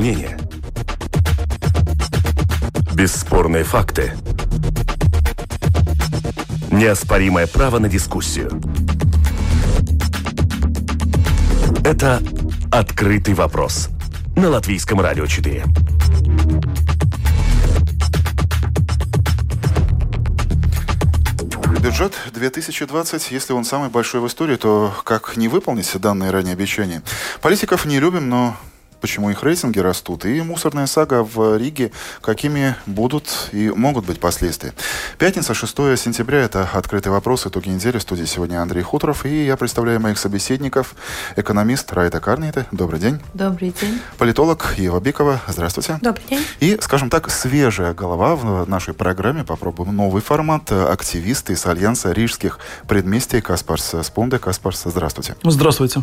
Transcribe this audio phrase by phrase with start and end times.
[0.00, 0.38] мнения.
[2.94, 4.14] Бесспорные факты.
[6.70, 8.62] Неоспоримое право на дискуссию.
[11.84, 12.22] Это
[12.72, 13.90] «Открытый вопрос»
[14.36, 15.64] на Латвийском радио 4.
[21.82, 27.02] Бюджет 2020, если он самый большой в истории, то как не выполнить данные ранее обещания?
[27.42, 28.56] Политиков не любим, но
[29.00, 34.74] почему их рейтинги растут, и мусорная сага в Риге, какими будут и могут быть последствия.
[35.18, 37.98] Пятница, 6 сентября, это «Открытый вопрос», итоги недели.
[37.98, 40.94] В студии сегодня Андрей Хуторов, и я представляю моих собеседников.
[41.36, 43.20] Экономист Райта Карнита, добрый день.
[43.32, 44.00] Добрый день.
[44.18, 45.98] Политолог Ева Бикова, здравствуйте.
[46.02, 46.44] Добрый день.
[46.60, 49.44] И, скажем так, свежая голова в нашей программе.
[49.44, 50.72] Попробуем новый формат.
[50.72, 54.38] Активисты из Альянса рижских предместий Каспарс Спонде.
[54.38, 55.36] Каспарс, здравствуйте.
[55.42, 56.02] Здравствуйте.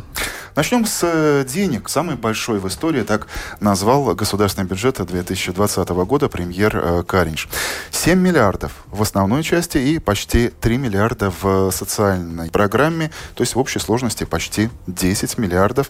[0.56, 1.90] Начнем с денег.
[1.90, 3.28] Самый большой в истории истории, так
[3.60, 7.48] назвал государственный бюджет 2020 года премьер э, Каринч.
[7.92, 13.60] 7 миллиардов в основной части и почти 3 миллиарда в социальной программе, то есть в
[13.60, 15.90] общей сложности почти 10 миллиардов.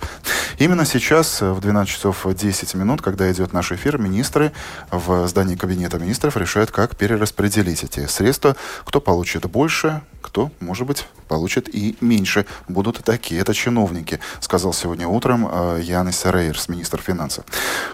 [0.58, 4.52] Именно сейчас, э, в 12 часов 10 минут, когда идет наш эфир, министры
[4.90, 11.08] в здании Кабинета министров решают, как перераспределить эти средства, кто получит больше, кто, может быть,
[11.28, 12.46] получит и меньше.
[12.68, 13.40] Будут такие.
[13.40, 17.46] Это чиновники, сказал сегодня утром э, Янис Рейерс, министр финансов.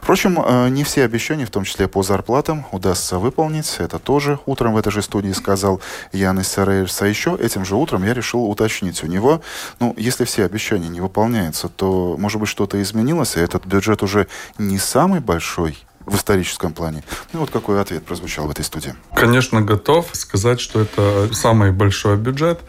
[0.02, 3.76] Впрочем, э, не все обещания, в том числе по зарплатам, удастся выполнить.
[3.78, 5.80] Это тоже утром в этой же студии сказал
[6.12, 7.02] Янис Рейерс.
[7.02, 9.42] А еще этим же утром я решил уточнить у него,
[9.80, 14.28] ну, если все обещания не выполняются, то, может быть, что-то изменилось, и этот бюджет уже
[14.58, 17.04] не самый большой в историческом плане.
[17.32, 18.96] Ну вот какой ответ прозвучал в этой студии.
[19.16, 22.62] Конечно, готов сказать, что это самый большой бюджет.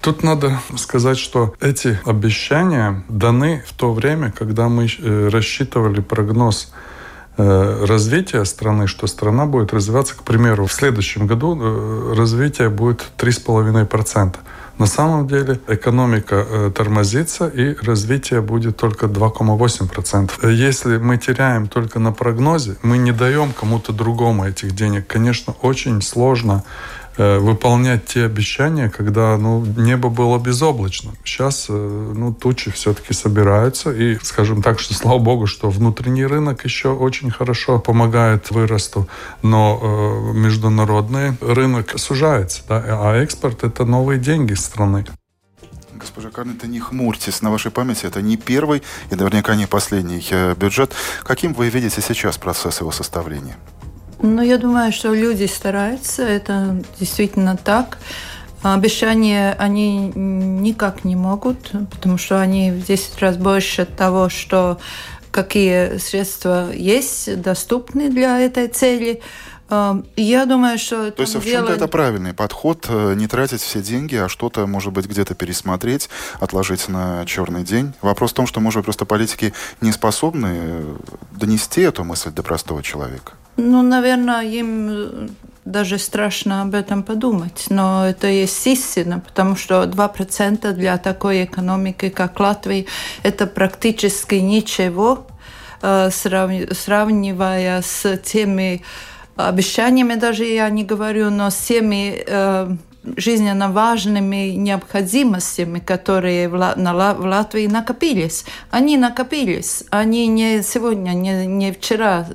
[0.00, 6.72] Тут надо сказать, что эти обещания даны в то время, когда мы э, рассчитывали прогноз
[7.36, 13.04] э, развития страны, что страна будет развиваться, к примеру, в следующем году э, развитие будет
[13.18, 14.36] 3,5%.
[14.80, 20.50] На самом деле экономика э, тормозится и развитие будет только 2,8%.
[20.50, 25.06] Если мы теряем только на прогнозе, мы не даем кому-то другому этих денег.
[25.06, 31.14] Конечно, очень сложно Э, выполнять те обещания, когда ну, небо было безоблачным.
[31.24, 36.64] Сейчас э, ну, тучи все-таки собираются, и, скажем так, что слава богу, что внутренний рынок
[36.64, 39.08] еще очень хорошо помогает вырасту,
[39.42, 45.04] но э, международный рынок сужается, да, а экспорт– это новые деньги страны.
[46.00, 48.06] Госпожа Карнета, не хмурьтесь на вашей памяти.
[48.06, 50.94] Это не первый и наверняка не последний э, бюджет.
[51.22, 53.56] Каким вы видите сейчас процесс его составления?
[54.22, 57.98] Ну, я думаю, что люди стараются, это действительно так.
[58.62, 64.78] Обещания они никак не могут, потому что они в 10 раз больше того, что
[65.30, 69.22] какие средства есть, доступны для этой цели.
[70.16, 71.10] Я думаю, что...
[71.12, 74.92] То есть в чем-то это правильный подход, э, не тратить все деньги, а что-то, может
[74.92, 76.10] быть, где-то пересмотреть,
[76.40, 77.92] отложить на черный день.
[78.02, 80.96] Вопрос в том, что, может быть, просто политики не способны э,
[81.30, 83.34] донести эту мысль до простого человека.
[83.60, 85.28] Ну, наверное, им э,
[85.64, 92.08] даже страшно об этом подумать, но это есть истина, потому что 2% для такой экономики,
[92.08, 92.86] как Латвия,
[93.22, 95.26] это практически ничего,
[95.82, 98.82] э, сравнивая с теми
[99.36, 102.76] обещаниями, даже я не говорю, но с теми э,
[103.16, 108.44] жизненно важными необходимостями, которые в, Латвии накопились.
[108.70, 109.84] Они накопились.
[109.90, 112.26] Они не сегодня, не, не вчера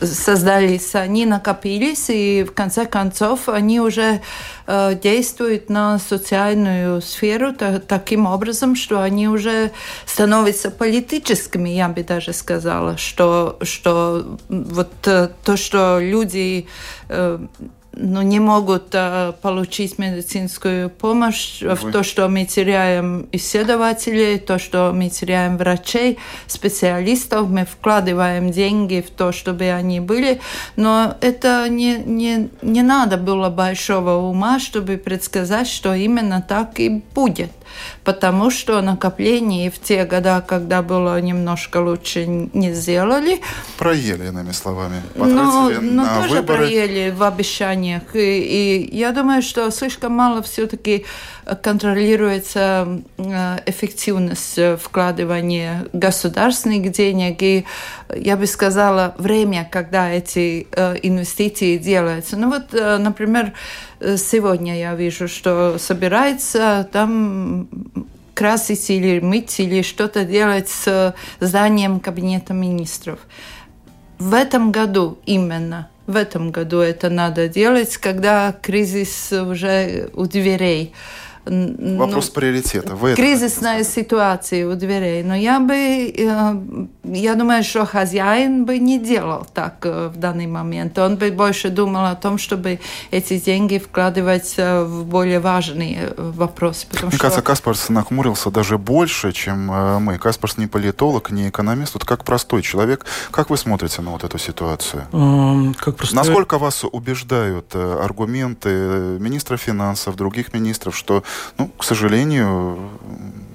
[0.00, 4.20] создались, они накопились, и в конце концов они уже
[4.66, 9.72] э, действуют на социальную сферу та, таким образом, что они уже
[10.06, 16.66] становятся политическими, я бы даже сказала, что, что вот э, то, что люди
[17.08, 17.38] э,
[17.92, 21.74] ну, не могут а, получить медицинскую помощь Вы.
[21.74, 29.04] в то, что мы теряем исследователей, то, что мы теряем врачей, специалистов, мы вкладываем деньги
[29.06, 30.40] в то, чтобы они были,
[30.76, 37.02] но это не, не, не надо было большого ума, чтобы предсказать, что именно так и
[37.14, 37.50] будет
[38.04, 43.40] потому что накопление в те года, когда было немножко лучше, не сделали.
[43.78, 45.02] Проели, иными словами.
[45.14, 46.58] Но, но на тоже выборы.
[46.58, 48.14] проели в обещаниях.
[48.14, 51.04] И, и я думаю, что слишком мало все-таки
[51.56, 57.42] контролируется э, эффективность вкладывания государственных денег.
[57.42, 57.64] И
[58.14, 62.36] я бы сказала, время, когда эти э, инвестиции делаются.
[62.36, 63.52] Ну вот, э, например,
[64.00, 67.68] сегодня я вижу, что собирается там
[68.34, 73.18] красить или мыть, или что-то делать с зданием Кабинета министров.
[74.18, 80.92] В этом году именно в этом году это надо делать, когда кризис уже у дверей.
[81.46, 82.94] Вопрос ну, приоритета.
[82.94, 85.22] Вы кризисная ситуация у дверей.
[85.22, 90.46] Но я бы, э, я думаю, что хозяин бы не делал так э, в данный
[90.46, 90.98] момент.
[90.98, 92.78] Он бы больше думал о том, чтобы
[93.10, 96.86] эти деньги вкладывать э, в более важные вопросы.
[97.02, 97.18] Мне что...
[97.18, 99.66] кажется, Каспарс нахмурился даже больше, чем
[100.02, 100.18] мы.
[100.18, 101.94] Каспарс не политолог, не экономист.
[101.94, 103.06] Вот как простой человек.
[103.30, 105.06] Как вы смотрите на вот эту ситуацию?
[105.78, 106.16] Как простой...
[106.16, 108.68] Насколько вас убеждают аргументы
[109.18, 111.22] министра финансов, других министров, что
[111.58, 112.78] ну, к сожалению,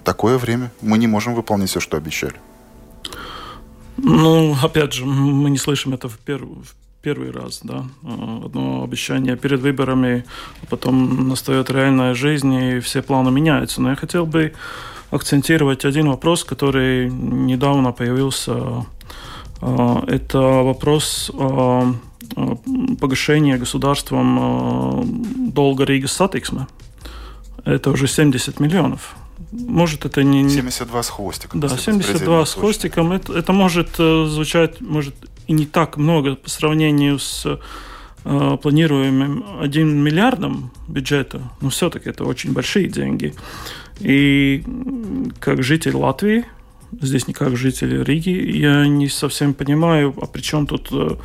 [0.04, 0.72] такое время.
[0.82, 2.36] Мы не можем выполнить все, что обещали.
[3.98, 6.42] Ну, опять же, мы не слышим это в, пер...
[7.02, 7.86] первый раз, да.
[8.46, 10.26] Одно обещание перед выборами,
[10.62, 13.82] а потом настает реальная жизнь, и все планы меняются.
[13.82, 14.54] Но я хотел бы
[15.12, 18.86] акцентировать один вопрос, который недавно появился.
[19.62, 21.94] А, это вопрос а,
[23.00, 26.68] погашения государством долга Рига Сатиксме
[27.66, 29.16] это уже 70 миллионов.
[29.52, 30.50] Может, это не...
[30.50, 31.60] 72 с хвостиком.
[31.60, 33.12] Да, 72 с хвостиком.
[33.12, 35.16] Это, это может э, звучать, может,
[35.48, 37.60] и не так много по сравнению с
[38.24, 43.34] э, планируемым 1 миллиардом бюджета, но все-таки это очень большие деньги.
[44.00, 44.64] И
[45.40, 46.46] как житель Латвии,
[47.02, 51.16] здесь не как житель Риги, я не совсем понимаю, а при чем тут э,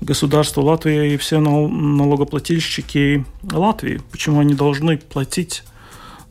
[0.00, 4.00] государство Латвии и все налогоплательщики Латвии?
[4.10, 5.64] Почему они должны платить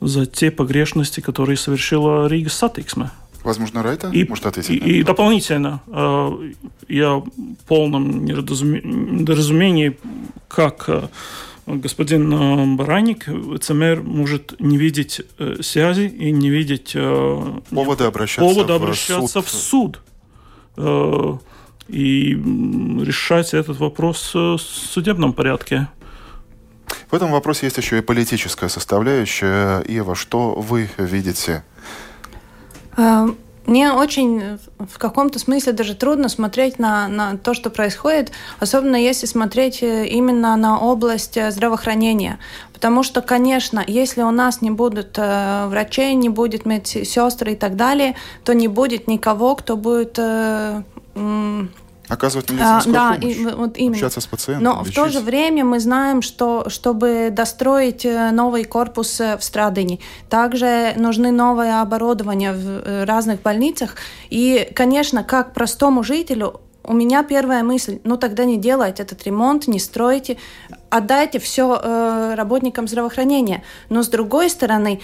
[0.06, 3.10] за те погрешности, которые совершила Рига Сатиксме.
[3.44, 4.70] Возможно, Райта и, может ответить?
[4.70, 6.52] И, и дополнительно, э,
[6.88, 7.24] я в
[7.68, 9.98] полном недоразумении,
[10.48, 11.08] как э,
[11.66, 13.26] господин э, Бараник,
[13.60, 15.20] ЦМР может не видеть
[15.60, 16.96] связи и не видеть
[17.70, 20.00] повода обращаться, повода обращаться в суд.
[20.76, 21.40] В суд
[21.86, 25.88] и решать этот вопрос в судебном порядке.
[27.10, 29.82] В этом вопросе есть еще и политическая составляющая.
[29.86, 31.64] Ева, что вы видите?
[32.96, 33.28] Э,
[33.66, 39.24] мне очень в каком-то смысле даже трудно смотреть на, на то, что происходит, особенно если
[39.26, 42.38] смотреть э, именно на область э, здравоохранения.
[42.74, 47.76] Потому что, конечно, если у нас не будут э, врачей, не будет медсестры и так
[47.76, 50.82] далее, то не будет никого, кто будет э,
[52.14, 53.94] Оказывать медицинскую а, помощь, да, и, вот именно.
[53.94, 54.64] общаться с пациентом.
[54.64, 54.92] Но лечить.
[54.92, 59.98] в то же время мы знаем, что чтобы достроить э, новый корпус э, в Страдыне,
[60.30, 63.96] также нужны новое оборудование в э, разных больницах.
[64.30, 69.66] И, конечно, как простому жителю, у меня первая мысль, ну тогда не делайте этот ремонт,
[69.66, 70.36] не стройте,
[70.90, 73.62] отдайте все э, работникам здравоохранения.
[73.88, 75.00] Но с другой стороны,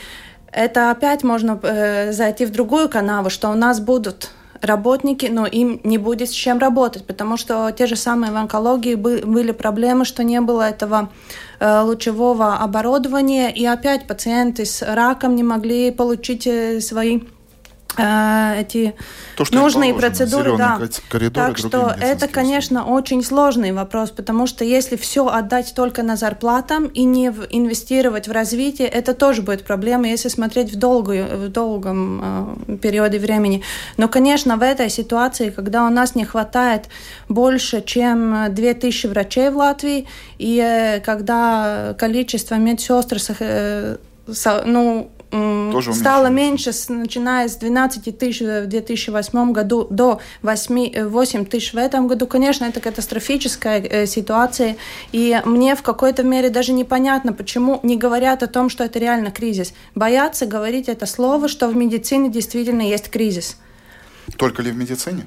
[0.53, 4.31] это опять можно э, зайти в другую канаву, что у нас будут
[4.61, 8.95] работники, но им не будет с чем работать, потому что те же самые в онкологии
[8.95, 11.11] были проблемы, что не было этого
[11.59, 17.21] э, лучевого оборудования, и опять пациенты с раком не могли получить э, свои
[18.59, 18.95] эти
[19.37, 20.81] То, что нужные процедуры, да.
[21.33, 26.87] Так что это, конечно, очень сложный вопрос, потому что если все отдать только на зарплатам
[26.87, 32.57] и не инвестировать в развитие, это тоже будет проблема, если смотреть в, долгую, в долгом
[32.69, 33.63] э, периоде времени.
[33.97, 36.87] Но, конечно, в этой ситуации, когда у нас не хватает
[37.29, 40.07] больше, чем 2000 врачей в Латвии,
[40.39, 43.97] и э, когда количество медсестр э,
[44.65, 51.73] ну, тоже стало меньше, начиная с 12 тысяч в 2008 году до 8, 8 тысяч
[51.73, 52.27] в этом году.
[52.27, 54.77] Конечно, это катастрофическая э, ситуация,
[55.13, 59.31] и мне в какой-то мере даже непонятно, почему не говорят о том, что это реально
[59.31, 59.73] кризис.
[59.95, 63.57] Боятся говорить это слово, что в медицине действительно есть кризис.
[64.37, 65.27] Только ли в медицине?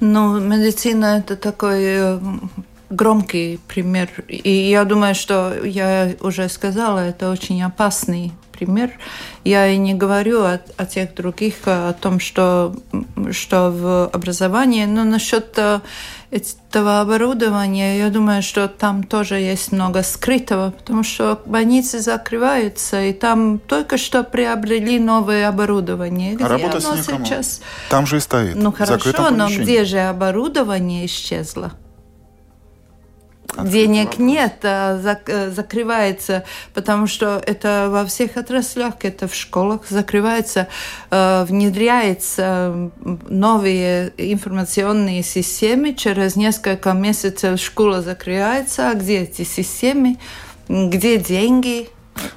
[0.00, 2.20] Ну, медицина это такой э,
[2.90, 4.08] громкий пример.
[4.28, 8.90] И я думаю, что я уже сказала, это очень опасный пример.
[9.44, 12.74] Я и не говорю о, о тех других, о том, что,
[13.30, 15.80] что в образовании, но насчет э,
[16.30, 23.12] этого оборудования, я думаю, что там тоже есть много скрытого, потому что больницы закрываются, и
[23.12, 26.34] там только что приобрели новое оборудование.
[26.34, 27.60] Где а работать оно сейчас?
[27.90, 28.56] Там же и стоит.
[28.56, 31.72] Ну хорошо, но где же оборудование исчезло?
[33.64, 36.44] Денег нет, а зак э, закрывается,
[36.74, 40.68] потому что это во всех отраслях, это в школах закрывается,
[41.10, 42.90] э, внедряется
[43.28, 50.18] новые информационные системы, через несколько месяцев школа закрывается, а где эти системы,
[50.68, 51.88] где деньги,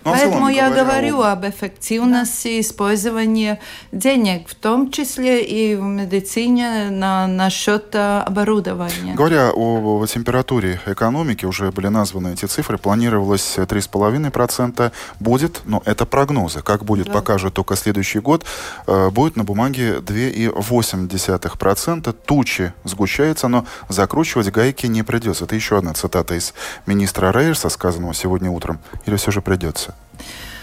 [0.03, 3.59] Поэтому я говорю об эффективности использования
[3.91, 9.13] денег, в том числе и в медицине на, насчет э, оборудования.
[9.15, 16.05] Говоря о, о температуре экономики, уже были названы эти цифры, планировалось 3,5%, будет, но это
[16.05, 16.61] прогнозы.
[16.61, 17.13] Как будет, да.
[17.13, 18.45] покажет только следующий год.
[18.87, 22.15] Э, будет на бумаге 2,8%.
[22.25, 25.45] Тучи сгущаются, но закручивать гайки не придется.
[25.45, 26.53] Это еще одна цитата из
[26.85, 28.79] министра Рейерса, сказанного сегодня утром.
[29.05, 29.68] Или все же придется?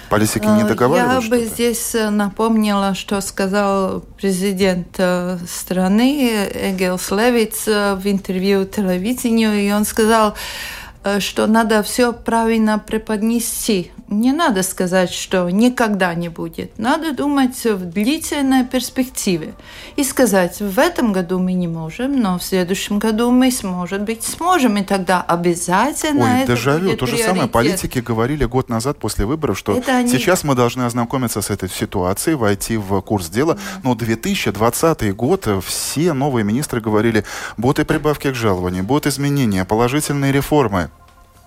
[0.08, 1.24] Политики не э, договариваются?
[1.24, 9.54] Я бы здесь э, напомнила, что сказал президент э, страны Эгилс Левиц в интервью телевидению,
[9.54, 10.34] и он сказал,
[11.20, 16.78] что надо все правильно преподнести не надо сказать, что никогда не будет.
[16.78, 19.54] Надо думать в длительной перспективе.
[19.96, 24.22] И сказать, в этом году мы не можем, но в следующем году мы, может быть,
[24.22, 24.76] сможем.
[24.76, 27.48] И тогда обязательно Ой, это дежавю, будет то же самое.
[27.48, 30.10] Политики говорили год назад после выборов, что они...
[30.10, 33.58] сейчас мы должны ознакомиться с этой ситуацией, войти в курс дела.
[33.82, 37.24] Но 2020 год все новые министры говорили,
[37.56, 40.90] будут и прибавки к жалованию, будут изменения, положительные реформы.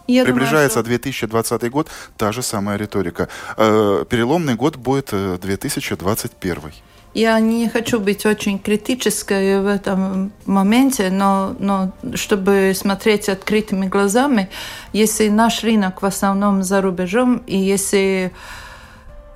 [0.10, 1.08] Я Приближается думаю, что...
[1.08, 1.88] 2020 год,
[2.18, 3.28] та же самая риторика.
[3.58, 6.58] Э, переломный год будет 2021.
[6.58, 6.72] Э,
[7.14, 14.50] Я не хочу быть очень критической в этом моменте, но, но чтобы смотреть открытыми глазами,
[14.94, 18.69] если наш рынок в основном за рубежом, и если Э,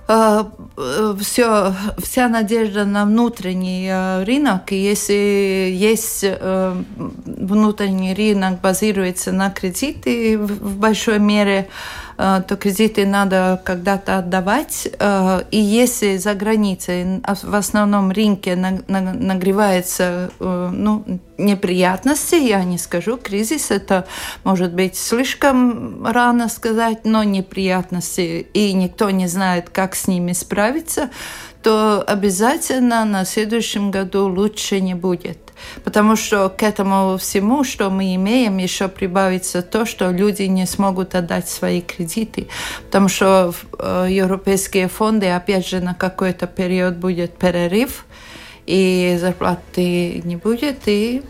[0.05, 4.71] все, вся надежда на внутренний э, рынок.
[4.71, 6.83] И если есть э,
[7.25, 11.69] внутренний рынок базируется на кредиты в большой мере, Э,
[12.17, 14.87] то кредиты надо когда-то отдавать.
[14.99, 21.05] Э, и если за границей в основном рынке нагревается э, ну,
[21.37, 24.05] неприятности, я не скажу кризис, это
[24.43, 31.09] может быть слишком рано сказать, но неприятности, и никто не знает, как с ними справиться,
[31.61, 35.42] то обязательно на следующем году лучше не будет.
[35.83, 41.15] Потому что к этому всему, что мы имеем, еще прибавится то, что люди не смогут
[41.15, 42.47] отдать свои кредиты.
[42.85, 48.05] Потому что э, европейские фонды, опять же, на какой-то период будет перерыв,
[48.65, 51.21] и зарплаты не будет, и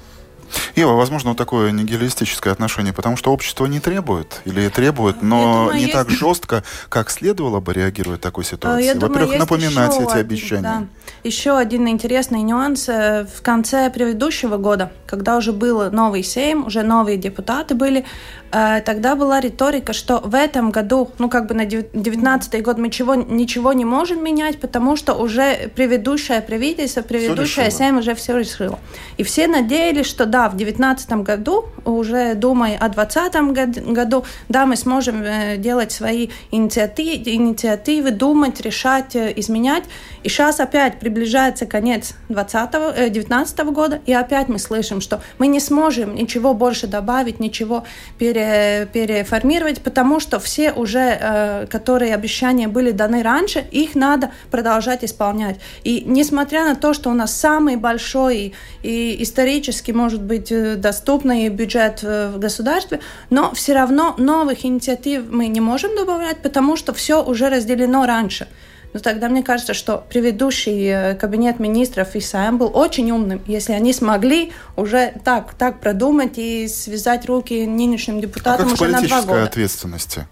[0.76, 5.76] Ева, возможно, вот такое нигилистическое отношение, потому что общество не требует или требует, но думаю,
[5.76, 5.94] не есть...
[5.94, 8.98] так жестко, как следовало бы реагировать в такой ситуации.
[8.98, 10.62] Во-первых, напоминать эти один, обещания.
[10.62, 10.84] Да.
[11.24, 12.90] Еще один интересный нюанс.
[12.90, 18.06] Э, в конце предыдущего года, когда уже был новый Сейм, уже новые депутаты были,
[18.52, 22.90] э, тогда была риторика, что в этом году, ну как бы на 2019 год мы
[22.90, 28.80] чего, ничего не можем менять, потому что уже предыдущее правительство, предыдущее Сейм уже все решило.
[29.16, 34.76] И все надеялись, что да, в 2019 году, уже думая о 2020 году, да, мы
[34.76, 39.84] сможем э, делать свои инициативы, инициативы думать, решать, э, изменять.
[40.24, 45.60] И сейчас опять приближается конец 2019 э, года, и опять мы слышим, что мы не
[45.60, 47.84] сможем ничего больше добавить, ничего
[48.18, 55.60] пере, переформировать, потому что все уже, которые обещания были даны раньше, их надо продолжать исполнять.
[55.84, 61.50] И несмотря на то, что у нас самый большой и исторически, может быть, э, доступный
[61.50, 63.00] бюджет э, в государстве,
[63.30, 68.48] но все равно новых инициатив мы не можем добавлять, потому что все уже разделено раньше.
[68.94, 73.74] Но тогда мне кажется, что предыдущий э, кабинет министров и Сайм был очень умным, если
[73.74, 79.02] они смогли уже так, так продумать и связать руки нынешним депутатам а как уже на
[79.02, 79.44] два года.
[79.44, 80.28] ответственности?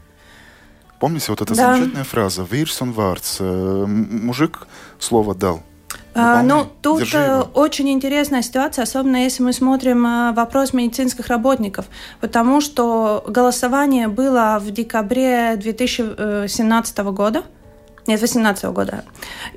[1.00, 1.74] Помните вот эта да.
[1.74, 4.68] замечательная фраза «Вирсон варц» мужик
[5.00, 5.64] слово дал.
[6.14, 11.86] А, ну, тут э, очень интересная ситуация, особенно если мы смотрим э, вопрос медицинских работников,
[12.20, 17.44] потому что голосование было в декабре 2017 года,
[18.08, 19.06] нет, 2018 года.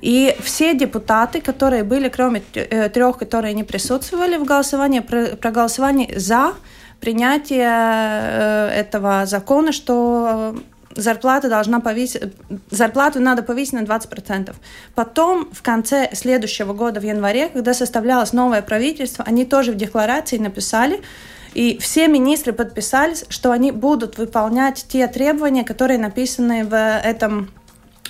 [0.00, 6.54] И все депутаты, которые были, кроме э, трех, которые не присутствовали в голосовании, проголосовали за
[7.00, 10.54] принятие этого закона, что
[10.96, 12.22] зарплата должна повысить,
[12.70, 14.54] зарплату надо повысить на 20%.
[14.94, 20.38] Потом, в конце следующего года, в январе, когда составлялось новое правительство, они тоже в декларации
[20.38, 21.02] написали,
[21.54, 27.50] и все министры подписались, что они будут выполнять те требования, которые написаны в этом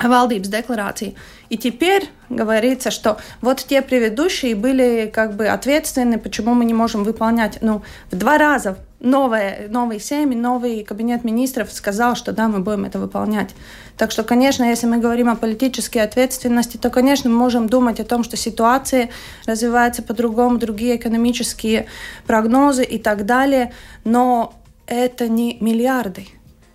[0.01, 1.15] валдības декларации.
[1.51, 7.05] И теперь говорится, что вот те предыдущие были как бы ответственны, почему мы не можем
[7.05, 7.59] выполнять.
[7.61, 12.85] Ну, в два раза новое, новый семьи, новый кабинет министров сказал, что да, мы будем
[12.85, 13.51] это выполнять.
[13.97, 18.05] Так что, конечно, если мы говорим о политической ответственности, то, конечно, мы можем думать о
[18.05, 19.11] том, что ситуация
[19.47, 21.87] развивается по-другому, другие экономические
[22.27, 23.73] прогнозы и так далее,
[24.05, 24.55] но
[24.87, 26.27] это не миллиарды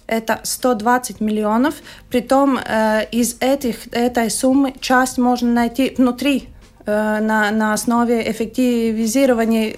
[0.10, 1.76] это 120 миллионов.
[2.10, 6.50] Притом э, из этих, этой суммы часть можно найти внутри
[6.86, 9.78] э, на, на основе эффективизирования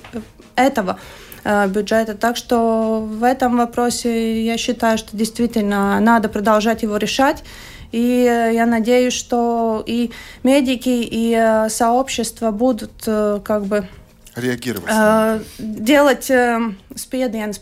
[0.55, 0.97] этого
[1.43, 2.15] бюджета.
[2.15, 7.43] Так что в этом вопросе я считаю, что действительно надо продолжать его решать.
[7.91, 10.11] И э, я надеюсь, что и
[10.43, 13.87] медики, и э, сообщество будут как бы
[14.35, 14.89] реагировать.
[14.89, 16.59] Э, делать э,
[16.95, 17.59] спиедиенс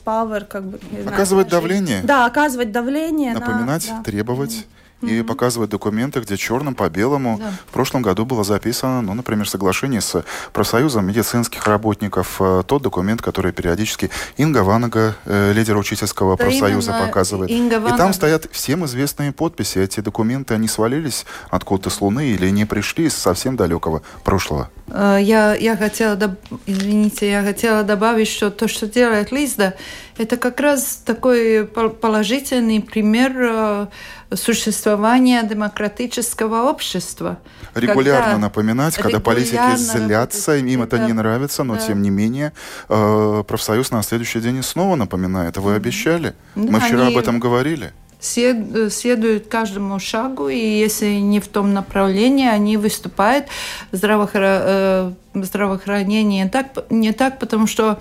[0.47, 0.79] как бы.
[1.05, 2.01] Оказывать знаю, давление.
[2.03, 3.33] Да, оказывать давление.
[3.33, 4.03] Напоминать, на, да.
[4.03, 4.65] требовать
[5.01, 7.51] и показывать документы, где черным по белому да.
[7.67, 13.21] в прошлом году было записано, ну, например, соглашение с профсоюзом медицинских работников, э, тот документ,
[13.21, 17.49] который периодически Инга Ванага, э, лидер учительского да профсоюза, показывает.
[17.49, 19.79] Инга и там стоят всем известные подписи.
[19.79, 24.69] Эти документы, они свалились откуда-то с Луны или не пришли из совсем далекого прошлого.
[24.91, 26.17] Э, я, я хотела,
[26.65, 29.75] извините, я хотела добавить, что то, что делает Лизда,
[30.17, 33.89] это как раз такой положительный пример
[34.33, 37.39] существования демократического общества.
[37.73, 41.81] Регулярно когда напоминать, когда регулярно политики злятся, им это, это не нравится, но да.
[41.81, 42.53] тем не менее
[42.89, 45.57] э, профсоюз на следующий день снова напоминает.
[45.57, 46.33] Вы обещали.
[46.55, 52.47] Да, Мы вчера об этом говорили следуют каждому шагу, и если не в том направлении,
[52.47, 53.45] они выступают.
[53.91, 54.61] Здравоохра...
[54.61, 57.99] Э, здравоохранение не так, не так, потому что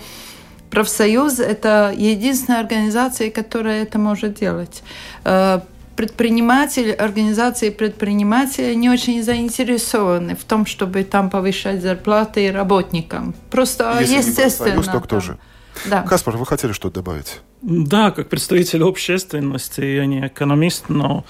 [0.71, 4.83] профсоюз– это единственная организация, которая это может делать.
[5.25, 5.61] Э,
[5.97, 13.35] предприниматели, организации предпринимателей не очень заинтересованы в том, чтобы там повышать зарплаты работникам.
[13.51, 14.77] Просто Если естественно.
[14.77, 15.39] Не то кто же?
[15.87, 16.03] Да.
[16.03, 17.41] Каспар, вы хотели что-то добавить?
[17.63, 21.25] Да, как представитель общественности, я не экономист, но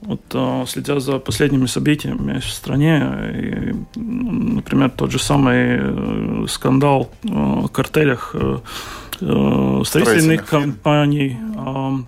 [0.00, 3.02] вот, э, следя за последними событиями в стране,
[3.34, 8.34] и, например, тот же самый э, скандал о картелях
[9.20, 11.36] Э, строительных компаний.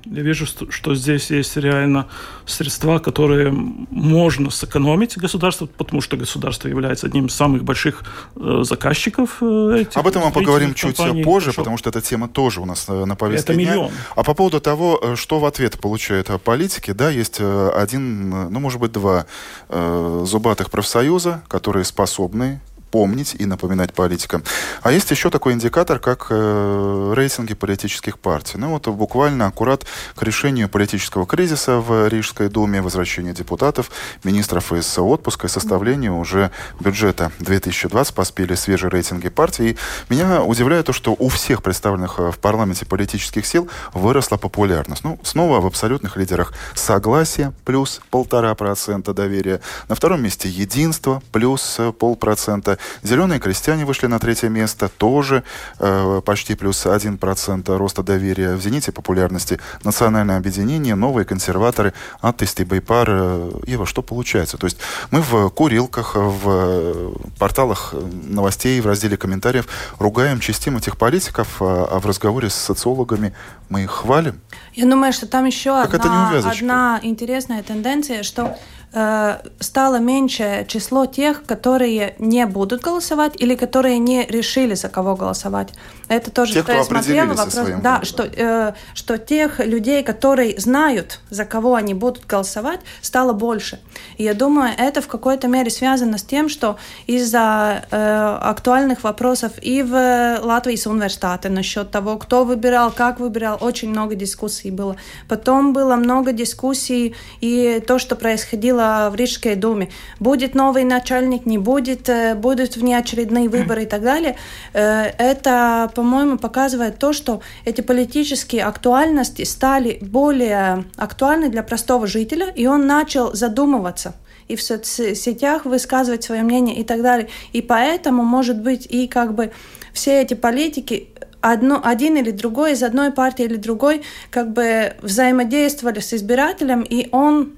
[0.06, 2.06] Я вижу, что здесь есть реально
[2.46, 3.50] средства, которые
[3.90, 8.04] можно сэкономить государству, потому что государство является одним из самых больших
[8.36, 11.62] э, заказчиков э, этих Об этом мы поговорим чуть позже, Хорошо.
[11.62, 13.90] потому что эта тема тоже у нас на повестке Это миллион.
[14.14, 17.40] А по поводу того, что в ответ получают политики, да, есть
[17.80, 19.26] один, ну, может быть, два
[19.68, 22.60] зубатых профсоюза, которые способны
[22.90, 24.42] помнить и напоминать политикам.
[24.82, 28.58] А есть еще такой индикатор, как э, рейтинги политических партий.
[28.58, 33.90] Ну вот буквально аккурат к решению политического кризиса в Рижской думе, возвращению депутатов,
[34.24, 36.50] министров из отпуска и составлению уже
[36.80, 39.70] бюджета 2020 поспели свежие рейтинги партий.
[39.70, 39.76] И
[40.08, 45.04] меня удивляет то, что у всех представленных э, в парламенте политических сил выросла популярность.
[45.04, 49.60] Ну, снова в абсолютных лидерах согласие плюс полтора процента доверия.
[49.88, 52.78] На втором месте единство плюс э, полпроцента.
[53.02, 55.42] Зеленые крестьяне вышли на третье место, тоже
[55.78, 58.54] э, почти плюс 1% роста доверия.
[58.54, 63.08] В зените популярности национальное объединение, новые консерваторы, Аттести, Байпар.
[63.10, 64.56] Э, Ева, что получается?
[64.58, 64.78] То есть
[65.10, 69.66] мы в курилках, в порталах новостей, в разделе комментариев
[69.98, 73.34] ругаем, чистим этих политиков, а, а в разговоре с социологами
[73.68, 74.40] мы их хвалим.
[74.74, 81.06] Я думаю, что там еще как одна, одна интересная тенденция, что Э, стало меньше число
[81.06, 85.68] тех, которые не будут голосовать или которые не решили, за кого голосовать.
[86.08, 87.54] Это тоже, Те, что я смотрела вопрос.
[87.82, 93.78] Да, что, э, что тех людей, которые знают, за кого они будут голосовать, стало больше.
[94.16, 99.52] И я думаю, это в какой-то мере связано с тем, что из-за э, актуальных вопросов
[99.62, 104.96] и в Латвийс университете насчет того, кто выбирал, как выбирал, очень много дискуссий было.
[105.28, 108.79] Потом было много дискуссий и то, что происходило
[109.10, 109.88] в Рижской думе.
[110.18, 114.36] Будет новый начальник, не будет, э, будут внеочередные выборы и так далее.
[114.72, 122.46] Э, это по-моему, показывает то, что эти политические актуальности стали более актуальны для простого жителя,
[122.54, 124.14] и он начал задумываться
[124.48, 127.28] и в соцсетях высказывать свое мнение и так далее.
[127.52, 129.52] И поэтому, может быть, и как бы
[129.92, 136.00] все эти политики одно, один или другой из одной партии или другой как бы взаимодействовали
[136.00, 137.52] с избирателем, и он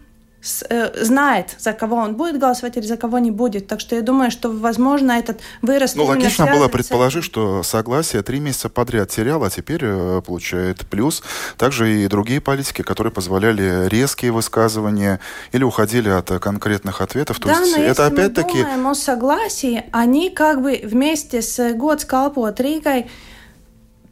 [0.68, 3.68] Э, знает, за кого он будет голосовать или за кого не будет.
[3.68, 5.94] Так что я думаю, что, возможно, этот вырост...
[5.94, 11.22] Ну, логично было предположить, что согласие три месяца подряд терял, а теперь э, получает плюс.
[11.56, 15.20] Также и другие политики, которые позволяли резкие высказывания
[15.52, 17.38] или уходили от конкретных ответов.
[17.38, 18.56] То да, есть но это опять-таки...
[18.56, 23.06] мы думаем о согласии, они как бы вместе с год с Калпот Ригой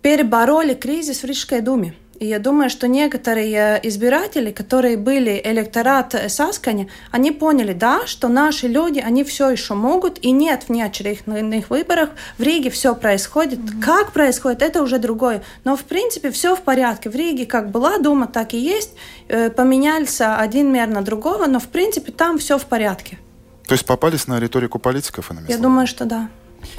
[0.01, 1.97] перебороли кризис в Рижской думе.
[2.21, 8.69] И я думаю, что некоторые избиратели, которые были электорат Саскани, они поняли, да, что наши
[8.69, 12.11] люди, они все еще могут, и нет в неочередных выборах.
[12.37, 13.61] В Риге все происходит.
[13.61, 13.83] Mm-hmm.
[13.83, 15.43] Как происходит, это уже другое.
[15.65, 17.09] Но, в принципе, все в порядке.
[17.09, 18.93] В Риге как была Дума, так и есть.
[19.29, 23.19] Э, поменялся один мер на другого, но, в принципе, там все в порядке.
[23.67, 26.29] То есть попались на риторику политиков, Я думаю, что да.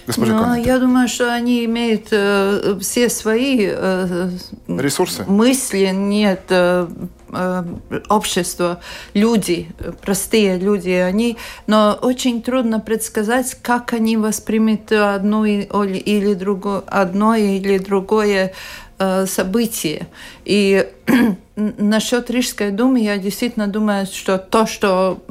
[0.07, 4.29] Госпожа Но я думаю, что они имеют э, все свои э,
[4.67, 6.87] ресурсы, мысли, нет э,
[7.29, 7.63] э,
[8.09, 8.79] общества,
[9.13, 9.69] люди,
[10.01, 17.77] простые люди, они, но очень трудно предсказать, как они воспримут одно или другое, одно или
[17.77, 18.53] другое
[18.97, 20.07] э, событие.
[20.45, 20.87] И
[21.55, 25.21] насчет Рижской думы я действительно думаю, что то, что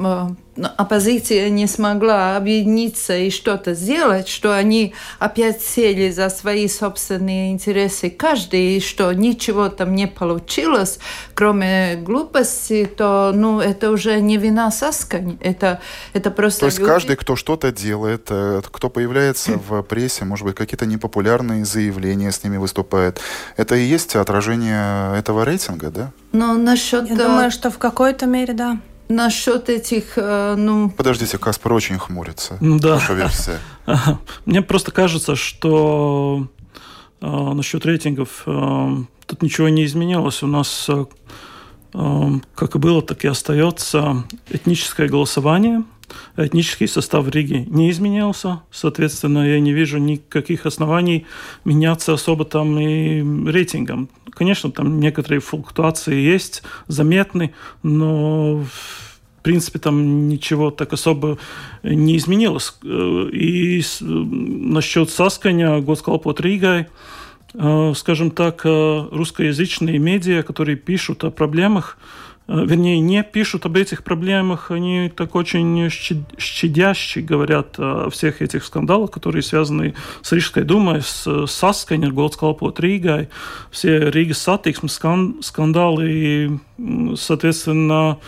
[0.61, 7.53] э, оппозиция не смогла объединиться и что-то сделать, что они опять сели за свои собственные
[7.53, 10.99] интересы каждый, и что ничего там не получилось,
[11.35, 15.81] кроме глупости, то ну, это уже не вина Саскань, это,
[16.13, 16.61] это просто...
[16.61, 16.91] То есть люди...
[16.91, 22.45] каждый, кто что-то делает, э, кто появляется в прессе, может быть, какие-то непопулярные заявления с
[22.45, 23.21] ними выступает,
[23.57, 26.11] это и есть отражение этого рейтинга, да?
[26.33, 27.09] Ну, насчет...
[27.09, 28.79] Я думаю, что в какой-то мере, да.
[29.11, 30.89] Насчет этих, э, ну...
[30.89, 32.57] Подождите, Каспар очень хмурится.
[32.61, 32.95] Да.
[32.95, 33.59] Ваша версия.
[34.45, 36.47] Мне просто кажется, что
[37.21, 38.97] э, насчет рейтингов э,
[39.27, 40.45] тут ничего не изменилось.
[40.45, 40.89] У нас
[41.93, 45.85] как и было, так и остается этническое голосование.
[46.37, 48.63] Этнический состав Риги не изменился.
[48.73, 51.25] Соответственно, я не вижу никаких оснований
[51.65, 54.09] меняться особо там и рейтингом.
[54.33, 58.65] Конечно, там некоторые флуктуации есть, заметны, но
[59.41, 61.39] в принципе, там ничего так особо
[61.83, 62.75] не изменилось.
[62.83, 66.89] И насчет Сасканя, Госкалпот Риgai,
[67.53, 71.99] скажем так, русскоязычные медиа, которые пишут о проблемах,
[72.51, 75.89] Э, вернее, не пишут об этих проблемах, они так очень
[76.37, 83.29] щадяще говорят о всех этих скандалах, которые связаны с Рижской думой, с Саскаņa, Goldskалpot Ригой,
[83.71, 85.01] все Риги сатиксmes
[85.43, 86.51] скандалы, и,
[87.17, 88.19] соответственно,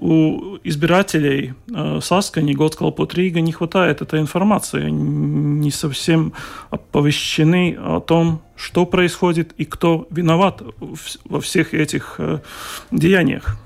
[0.00, 4.84] у избирателей э, Саскани, Готскалпот Рига не хватает этой информации.
[4.84, 6.32] Они не совсем
[6.70, 10.62] оповещены о том, что происходит и кто виноват
[11.24, 12.38] во всех этих э,
[12.90, 13.56] деяниях.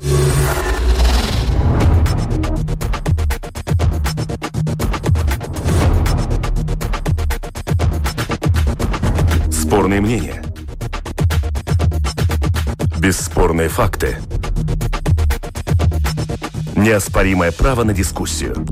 [9.50, 10.42] Спорные мнения.
[12.98, 14.18] Бесспорные факты.
[16.82, 18.66] Неоспоримое право на дискуссию.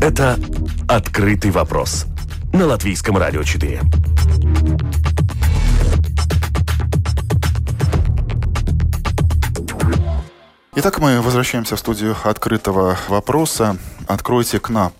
[0.00, 0.38] Это
[0.86, 2.06] «Открытый вопрос»
[2.52, 3.80] на Латвийском радио 4.
[10.76, 13.76] Итак, мы возвращаемся в студию открытого вопроса.
[14.06, 14.94] Откройте КНАБ.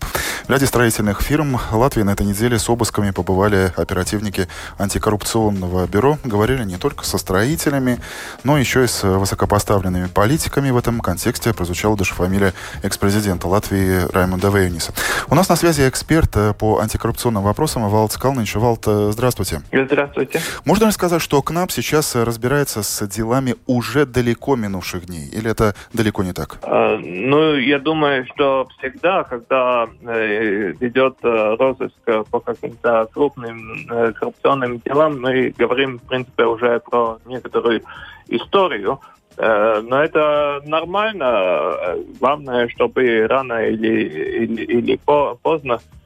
[0.46, 4.46] В ряде строительных фирм Латвии на этой неделе с обысками побывали оперативники
[4.78, 6.18] антикоррупционного бюро.
[6.22, 7.98] Говорили не только со строителями,
[8.44, 10.68] но еще и с высокопоставленными политиками.
[10.68, 12.52] В этом контексте прозвучала даже фамилия
[12.82, 14.92] экс-президента Латвии Раймонда Вейониса.
[15.30, 18.54] У нас на связи эксперт э, по антикоррупционным вопросам Валтс Калниньш.
[18.56, 19.62] Валтс, э, здравствуйте.
[19.72, 20.42] Здравствуйте.
[20.66, 25.26] Можно ли сказать, что КНАБ сейчас разбирается с делами уже далеко минувших дней?
[25.32, 26.58] Или это далеко не так?
[26.64, 29.88] А, ну, я думаю, что всегда, когда
[30.34, 36.80] э, ведет э, розыск по каким-то крупным э, коррупционным делам, мы говорим, в принципе, уже
[36.80, 37.82] про некоторую
[38.28, 39.00] историю.
[39.36, 41.96] Э, но это нормально.
[42.20, 45.00] Главное, чтобы рано или, или, или
[45.42, 46.03] поздно Э,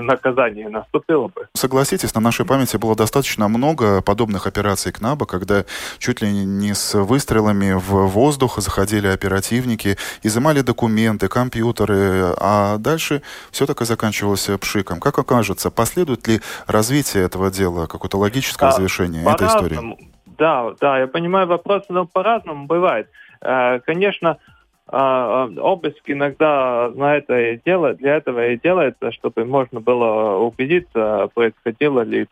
[0.00, 1.48] наказание наступило бы.
[1.54, 5.64] Согласитесь, на нашей памяти было достаточно много подобных операций КНАБа, когда
[5.98, 13.66] чуть ли не с выстрелами в воздух заходили оперативники, изымали документы, компьютеры, а дальше все
[13.66, 15.00] так и заканчивалось пшиком.
[15.00, 19.96] Как окажется, последует ли развитие этого дела, какое-то логическое а, завершение этой истории?
[20.38, 23.08] Да, да, я понимаю вопрос, но по-разному бывает.
[23.40, 24.53] Э, конечно, а, а,
[24.96, 32.02] обыск иногда на это и делает, для этого и делается, чтобы можно было убедиться, происходило
[32.02, 32.26] ли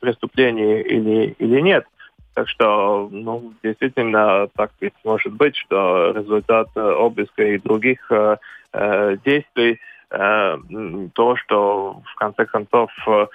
[0.00, 1.86] преступление или, или нет.
[2.34, 8.36] Так что, ну, действительно, так ведь может быть, что результат обыска и других э,
[8.72, 9.78] э действий
[10.10, 10.58] э,
[11.14, 13.26] то, что в конце концов э,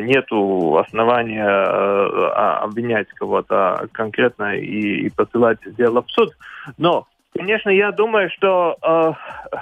[0.00, 2.26] нету основания э,
[2.62, 6.30] обвинять кого-то конкретно и, и посылать дело в суд.
[6.78, 9.12] Но Конечно, я думаю, что э,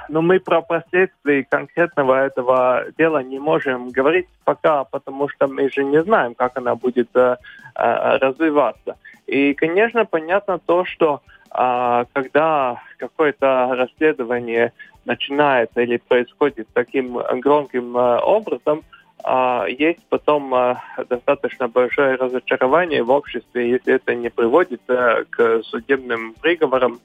[0.08, 5.84] ну, мы про последствия конкретного этого дела не можем говорить пока, потому что мы же
[5.84, 7.36] не знаем, как она будет э,
[7.74, 8.96] э, развиваться.
[9.26, 11.20] И, конечно, понятно то, что
[11.54, 14.72] э, когда какое-то расследование
[15.04, 18.82] начинается или происходит таким громким э, образом,
[19.22, 20.76] э, есть потом э,
[21.10, 26.98] достаточно большое разочарование в обществе, если это не приводит э, к судебным приговорам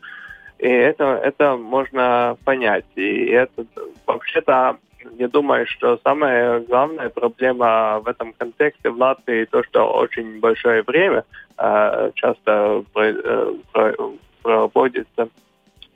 [0.63, 2.85] и это, это можно понять.
[2.95, 3.65] И это
[4.05, 4.77] вообще-то
[5.17, 10.81] я думаю, что самая главная проблема в этом контексте в Латвии то, что очень большое
[10.83, 11.25] время
[11.57, 13.53] э, часто э,
[14.41, 15.27] проводится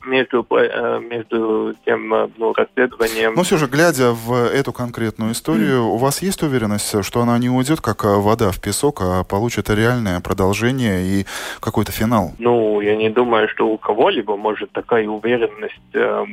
[0.08, 3.34] между, э, между тем э, ну, расследованием.
[3.36, 5.94] Но все же, глядя в эту конкретную историю, mm.
[5.94, 9.70] у вас есть уверенность, что она не уйдет как э, вода в песок, а получит
[9.70, 11.26] реальное продолжение и
[11.60, 12.32] какой-то финал?
[12.40, 15.76] Ну, я не думаю, что у кого-либо может такая уверенность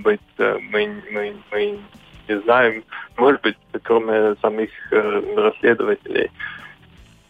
[0.02, 0.20] быть.
[0.38, 1.78] Мы, мы, мы
[2.28, 2.84] не знаем,
[3.16, 6.30] может быть, кроме самих расследователей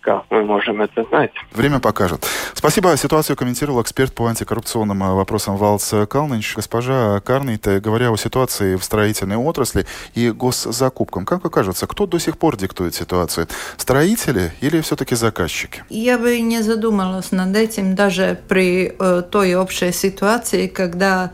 [0.04, 1.32] как мы можем это знать.
[1.52, 2.26] Время покажет.
[2.52, 2.96] Спасибо.
[2.96, 6.54] Ситуацию комментировал эксперт по антикоррупционным э, вопросам Валс Калныч.
[6.56, 12.18] Госпожа Карнейт, говоря о ситуации в строительной отрасли и госзакупкам, как вы кажется, кто до
[12.18, 13.48] сих пор диктует ситуацию?
[13.76, 15.84] Строители или все-таки заказчики?
[15.88, 21.32] Я бы не задумалась над этим даже при э, той общей ситуации, когда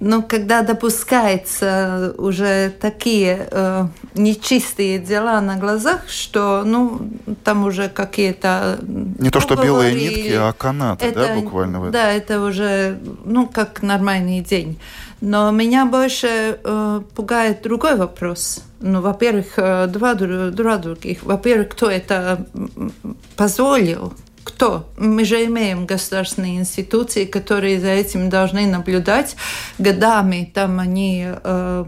[0.00, 7.00] но когда допускается уже такие э, нечистые дела на глазах, что ну
[7.44, 11.80] там уже какие-то не то что белые нитки, а канаты, это, да, буквально.
[11.80, 14.78] В да, это уже ну как нормальный день.
[15.20, 18.62] Но меня больше э, пугает другой вопрос.
[18.80, 21.24] Ну, во-первых, э, два, два других.
[21.24, 22.46] Во-первых, кто это
[23.36, 24.12] позволил?
[24.48, 24.88] Кто?
[24.96, 29.36] Мы же имеем государственные институции, которые за этим должны наблюдать.
[29.78, 31.84] Годами там они э,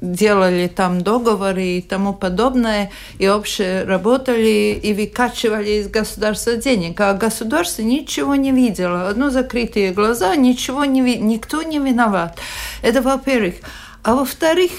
[0.00, 7.00] делали там договоры и тому подобное, и вообще работали и выкачивали из государства денег.
[7.00, 9.08] А государство ничего не видело.
[9.08, 11.16] Одно закрытые глаза, ничего не ви...
[11.18, 12.38] никто не виноват.
[12.82, 13.54] Это во-первых.
[14.02, 14.72] А во-вторых,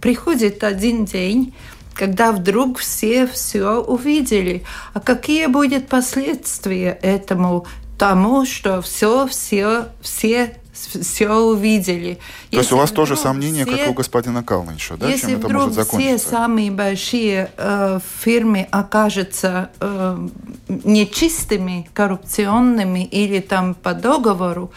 [0.00, 1.52] приходит один день,
[1.94, 4.64] когда вдруг все все увидели.
[4.92, 7.66] А какие будут последствия этому
[7.98, 12.18] тому, что все, все, все все увидели.
[12.50, 15.48] То есть у вас тоже сомнения, все, как у господина Калнича, да, если чем это
[15.48, 16.18] может закончиться?
[16.18, 20.28] все самые большие э, фирмы окажутся э,
[20.68, 24.72] нечистыми, коррупционными или там по договору,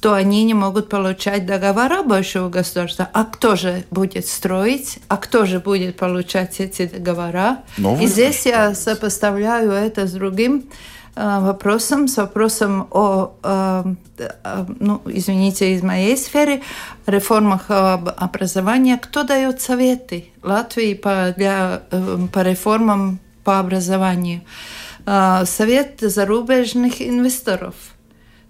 [0.00, 3.08] то они не могут получать договора большого государства.
[3.12, 4.98] А кто же будет строить?
[5.08, 7.58] А кто же будет получать эти договора?
[7.76, 10.64] Новые, И здесь я сопоставляю это с другим
[11.16, 13.84] э, вопросом, с вопросом о, э,
[14.18, 16.62] э, ну, извините, из моей сферы,
[17.06, 18.96] реформах образования.
[18.96, 24.42] Кто дает советы Латвии по, для, э, по реформам по образованию?
[25.06, 27.74] Совет зарубежных инвесторов–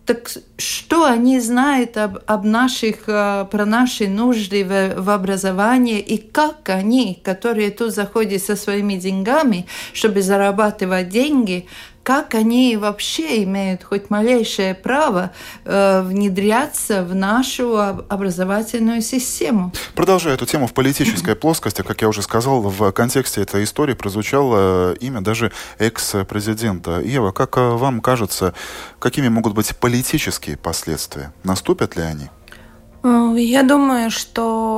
[0.07, 6.01] так что они знают об, об наших, э, про наши нужды в, в образовании?
[6.01, 11.67] И как они, которые тут заходят со своими деньгами, чтобы зарабатывать деньги,
[12.03, 15.33] как они вообще имеют хоть малейшее право
[15.65, 17.77] э, внедряться в нашу
[18.09, 19.73] образовательную систему.
[19.95, 24.95] Продолжая эту тему в политической плоскости, как я уже сказал, в контексте этой истории прозвучало
[24.95, 27.01] имя даже экс-президента.
[27.01, 28.55] Ева, как э, вам кажется,
[28.99, 31.33] какими могут быть политические последствия?
[31.45, 32.29] Наступят ли они?
[33.03, 34.70] Э, я думаю, что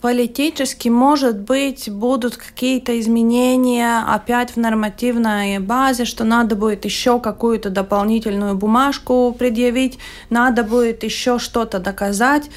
[0.00, 7.70] Политически, может быть, будут какие-то изменения опять в нормативной базе, что надо будет еще какую-то
[7.70, 12.50] дополнительную бумажку предъявить, надо будет еще что-то доказать.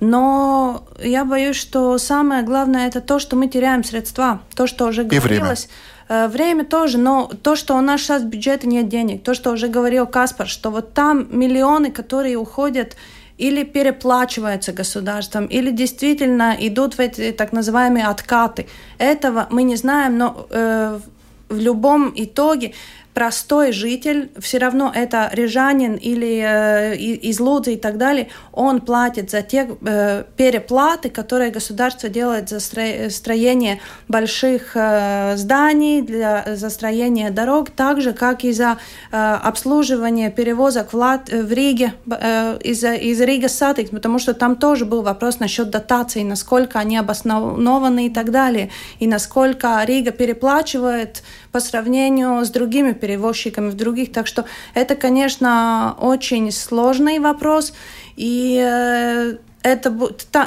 [0.00, 5.02] Но я боюсь, что самое главное это то, что мы теряем средства, то, что уже
[5.04, 5.68] говорилось.
[6.08, 6.28] Время.
[6.28, 9.68] Время тоже, но то, что у нас сейчас в бюджете нет денег, то, что уже
[9.68, 12.94] говорил Каспар, что вот там миллионы, которые уходят
[13.38, 18.66] или переплачиваются государством, или действительно идут в эти так называемые откаты.
[18.98, 21.00] Этого мы не знаем, но э,
[21.48, 22.72] в любом итоге
[23.14, 29.30] простой житель, все равно это рижанин или э, из Лудзи и так далее, он платит
[29.30, 37.30] за те э, переплаты, которые государство делает за строение больших э, зданий, для, за строение
[37.30, 38.78] дорог, так же, как и за
[39.12, 44.56] э, обслуживание перевозок в, Лат, в Риге, э, из, из Rīgas satiksme, потому что там
[44.56, 51.22] тоже был вопрос насчет дотаций, насколько они обоснованы и так далее, и насколько Рига переплачивает
[51.54, 54.10] по сравнению с другими перевозчиками в других.
[54.10, 57.72] Так что это, конечно, очень сложный вопрос.
[58.16, 59.96] И э, это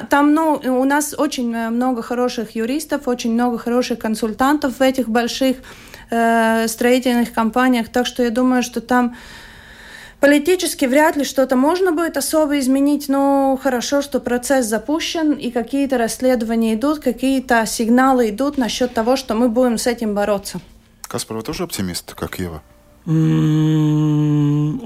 [0.10, 5.56] там, ну, у нас очень много хороших юристов, очень много хороших консультантов в этих больших
[6.10, 9.16] э, строительных компаниях, так что я думаю, что там
[10.20, 16.00] Политически вряд ли что-то можно будет особо изменить, но хорошо, что процесс запущен и какие-то
[16.00, 20.60] расследования идут, какие-то сигналы идут насчет того, что мы будем с этим бороться.
[21.08, 22.62] Каспар, вы тоже оптимист, как Ева?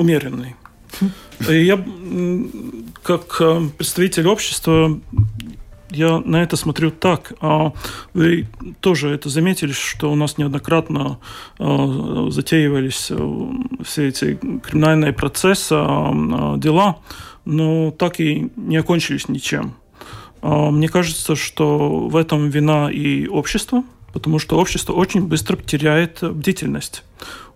[0.01, 0.55] умеренный.
[1.47, 1.84] Я,
[3.01, 4.99] как э, представитель общества,
[5.89, 7.34] я на это смотрю так.
[7.41, 7.73] А
[8.13, 8.47] вы
[8.79, 11.17] тоже это заметили, что у нас неоднократно
[11.57, 13.17] а, затеивались э,
[13.84, 16.99] все эти криминальные процессы, а, дела,
[17.45, 19.73] но так и не окончились ничем.
[20.43, 27.04] Мне кажется, что в этом вина и общества, потому что общество очень быстро теряет бдительность.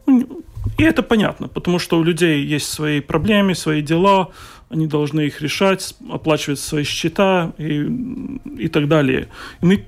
[0.08, 4.30] И это понятно, потому что у людей есть свои проблемы, свои дела,
[4.70, 9.28] они должны их решать, оплачивать свои счета и, и так далее.
[9.62, 9.86] И мы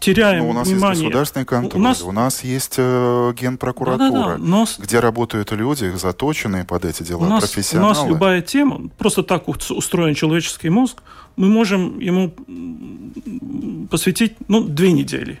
[0.00, 0.90] теряем Но у нас внимание.
[0.90, 4.38] есть государственный контроль, у нас, у нас есть э, генпрокуратура, да, да, да.
[4.38, 4.66] Но...
[4.78, 7.92] где работают люди, заточенные под эти дела, у нас, профессионалы.
[7.92, 11.02] У нас любая тема, просто так устроен человеческий мозг,
[11.36, 12.32] мы можем ему
[13.90, 15.40] посвятить ну, две недели.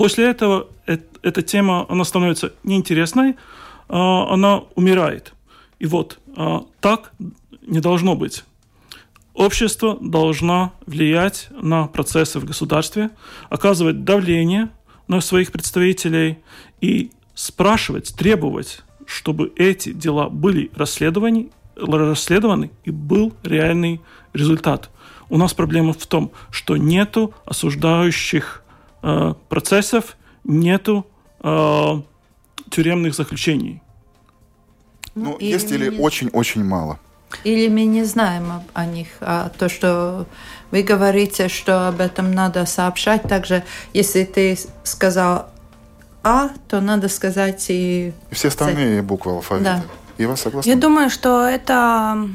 [0.00, 3.36] После этого эта тема она становится неинтересной,
[3.86, 5.34] а, она умирает.
[5.78, 7.12] И вот а, так
[7.66, 8.44] не должно быть.
[9.34, 13.10] Общество должно влиять на процессы в государстве,
[13.50, 14.70] оказывать давление
[15.06, 16.38] на своих представителей
[16.80, 24.00] и спрашивать, требовать, чтобы эти дела были расследованы, расследованы и был реальный
[24.32, 24.88] результат.
[25.28, 28.64] У нас проблема в том, что нету осуждающих
[29.02, 31.06] э, процессов, нету
[31.42, 32.02] э,
[32.70, 33.82] тюремных заключений.
[35.14, 36.98] Ну, ну есть или очень-очень мало?
[37.44, 39.08] Или мы не знаем об, о них.
[39.20, 40.26] А то, что
[40.70, 45.48] вы говорите, что об этом надо сообщать, также если ты сказал
[46.22, 48.12] А, то надо сказать и...
[48.30, 49.82] И все остальные буквы алфавита.
[49.84, 49.84] Да.
[50.22, 50.68] И вас согласна?
[50.68, 52.28] Я думаю, что это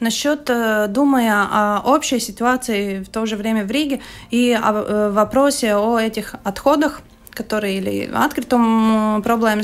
[0.00, 5.10] насчет, э, думая о общей ситуации в то же время в Риге и о э,
[5.10, 9.62] вопросе о этих отходах, которые или открытом проблемы,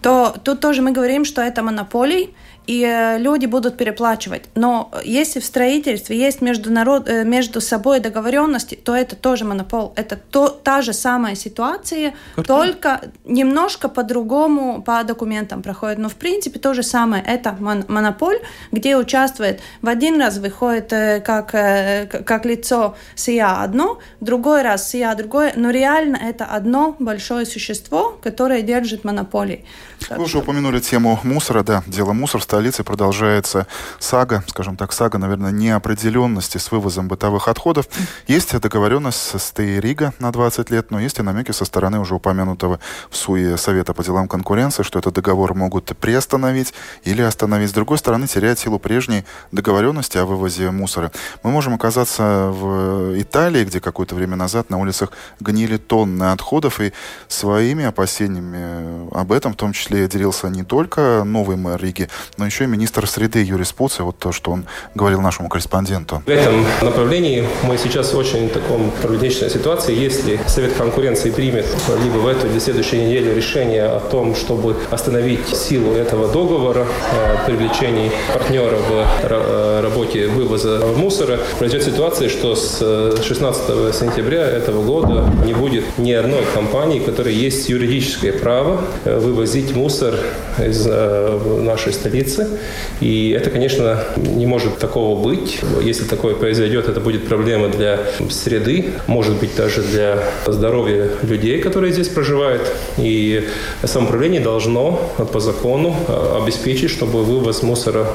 [0.00, 2.34] то тут тоже мы говорим, что это монополий,
[2.66, 4.44] и э, люди будут переплачивать.
[4.54, 9.92] Но если в строительстве есть между, народ, э, между собой договоренности, то это тоже монопол.
[9.96, 12.54] Это то, та же самая ситуация, Картин.
[12.54, 15.98] только немножко по-другому по документам проходит.
[15.98, 17.22] Но в принципе то же самое.
[17.26, 18.38] Это мон, монополь,
[18.70, 25.14] где участвует в один раз выходит э, как, как лицо СИА одно, другой раз СИА
[25.14, 29.64] другое, но реально это одно большое существо, которое держит монополий.
[30.10, 33.66] Вы уже упомянули тему мусора, да, дело мусора столице продолжается
[33.98, 37.86] сага, скажем так, сага, наверное, неопределенности с вывозом бытовых отходов.
[38.26, 42.78] Есть договоренность с Рига на 20 лет, но есть и намеки со стороны уже упомянутого
[43.08, 47.70] в СУЕ Совета по делам конкуренции, что этот договор могут приостановить или остановить.
[47.70, 51.10] С другой стороны, теряет силу прежней договоренности о вывозе мусора.
[51.42, 56.92] Мы можем оказаться в Италии, где какое-то время назад на улицах гнили тонны отходов, и
[57.28, 62.10] своими опасениями об этом в том числе делился не только новый мэр Риги,
[62.42, 64.64] но еще и министр среды Юрий Спуци, вот то, что он
[64.96, 66.24] говорил нашему корреспонденту.
[66.26, 69.94] В этом направлении мы сейчас очень в таком проблематичной ситуации.
[69.94, 71.66] Если Совет конкуренции примет
[72.02, 77.46] либо в эту или следующей неделе решение о том, чтобы остановить силу этого договора о
[77.46, 84.82] привлечении партнера в э, работе вывоза мусора, произойдет ситуация, что с 16 э, сентября этого
[84.82, 90.16] года не будет ни одной компании, которая есть юридическое право э, вывозить мусор
[90.58, 92.58] из нашей столицы границы.
[93.00, 95.60] И это, конечно, не может такого быть.
[95.82, 101.92] Если такое произойдет, это будет проблема для среды, может быть, даже для здоровья людей, которые
[101.92, 102.62] здесь проживают.
[102.98, 103.48] И
[103.84, 108.06] самоуправление должно по закону а, обеспечить, чтобы вывоз мусора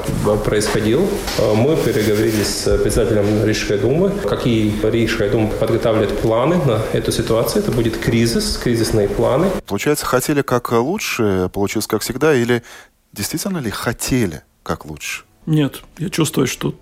[0.44, 1.08] происходил.
[1.54, 7.62] Мы переговорили с председателем Рижской думы, какие Рижская дума подготавливает планы на эту ситуацию.
[7.62, 9.46] Это будет кризис, кризисные планы.
[9.66, 12.62] Получается, хотели как лучше, получилось как всегда, или
[13.12, 15.24] Действительно ли хотели как лучше?
[15.46, 16.74] Нет, я чувствую, что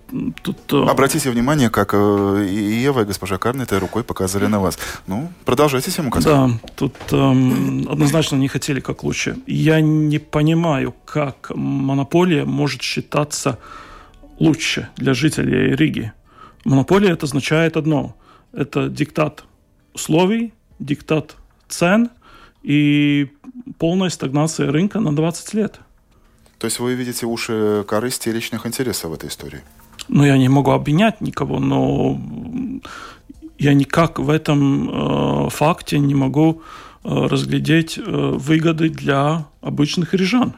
[0.43, 0.57] тут...
[0.73, 4.77] Э, Обратите внимание, как э, и Ева, и госпожа Карнета рукой показали на вас.
[5.07, 9.37] Ну, продолжайте тему, Да, тут эм, однозначно не хотели как лучше.
[9.47, 13.57] Я не понимаю, как монополия может считаться
[14.37, 16.11] лучше для жителей Риги.
[16.65, 18.17] Монополия это означает одно.
[18.51, 19.45] Это диктат
[19.93, 21.37] условий, диктат
[21.69, 22.09] цен
[22.63, 23.29] и
[23.77, 25.79] полная стагнация рынка на 20 лет.
[26.59, 29.61] То есть вы видите уши корысти и личных интересов в этой истории?
[30.07, 32.19] Ну, я не могу обвинять никого, но
[33.59, 36.61] я никак в этом э, факте не могу
[37.03, 40.53] э, разглядеть э, выгоды для обычных рижан.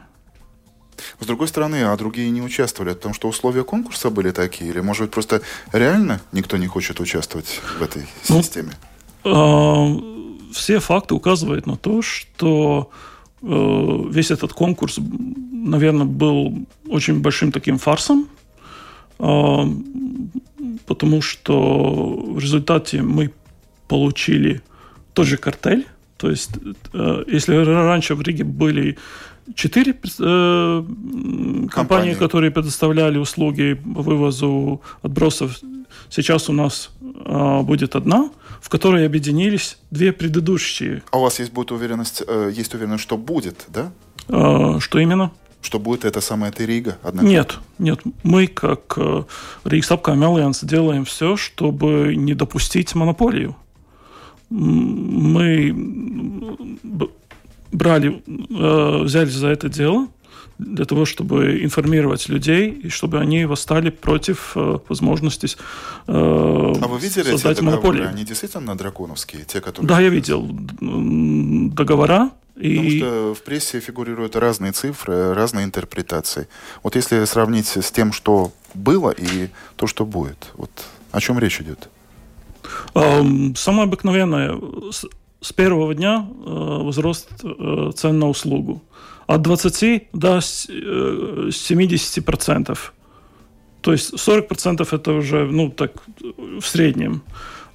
[1.18, 4.70] С другой стороны, а другие не участвовали, потому что условия конкурса были такие?
[4.70, 5.40] Или, может быть, просто
[5.72, 8.72] реально никто не хочет участвовать в этой ну, системе?
[9.24, 9.98] Ну,
[10.48, 12.90] э, все факты указывают на то, что
[13.42, 14.98] весь этот конкурс,
[15.52, 18.28] наверное, был очень большим таким фарсом,
[19.18, 19.64] э,
[20.86, 23.30] потому что в результате мы
[23.88, 24.60] получили
[25.14, 25.86] тот же картель.
[26.16, 26.50] То есть,
[26.92, 28.96] э, если раньше в Риге были
[29.54, 35.60] четыре э, компании, компании, которые предоставляли услуги по вывозу отбросов.
[36.08, 38.30] Сейчас у нас э, будет одна,
[38.60, 41.02] в которой объединились две предыдущие.
[41.10, 43.92] А у вас есть будет уверенность, э, есть уверенность, что будет, да?
[44.28, 45.30] Э, что именно?
[45.62, 46.96] Что будет это самая Терига?
[47.12, 48.00] Нет, нет.
[48.22, 49.24] Мы, как э,
[49.64, 53.56] Рейхсапкам Альянс, делаем все, чтобы не допустить монополию.
[54.48, 55.72] Мы
[57.72, 60.08] брали, э, взяли за это дело
[60.58, 65.48] для того, чтобы информировать людей и чтобы они восстали против э, возможности
[66.06, 68.08] э, А вы видели создать эти монополию.
[68.08, 69.88] Они действительно драконовские, те, которые...
[69.88, 72.30] Да, я видел договора.
[72.56, 72.76] И...
[72.76, 76.46] Потому что в прессе фигурируют разные цифры, разные интерпретации.
[76.82, 80.70] Вот если сравнить с тем, что было и то, что будет, вот
[81.10, 81.88] о чем речь идет?
[82.92, 84.60] Самое обыкновенное
[85.40, 87.30] с первого дня возрост
[87.94, 88.82] цен на услугу.
[89.26, 92.70] От 20 до 70%.
[92.70, 92.74] Э,
[93.80, 97.22] То есть 40% это уже, ну, так, в среднем.